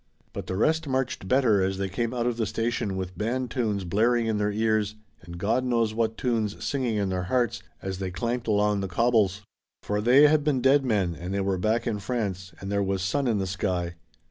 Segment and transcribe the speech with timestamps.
[0.33, 3.83] But the rest marched better as they came out of the station with band tunes
[3.83, 8.09] blaring in their ears and God knows what tunes singing in their hearts as they
[8.09, 9.41] clanked along the cobbles.
[9.83, 13.03] For they had been dead men and they were back in France and there was
[13.03, 13.93] sun in the sky.